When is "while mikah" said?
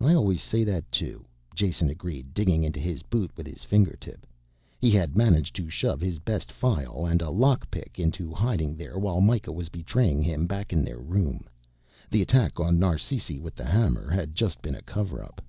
9.00-9.50